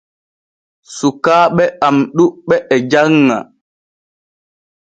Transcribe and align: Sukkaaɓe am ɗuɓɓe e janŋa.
Sukkaaɓe 0.97 1.63
am 1.87 1.97
ɗuɓɓe 2.15 2.55
e 2.73 2.77
janŋa. 2.91 3.37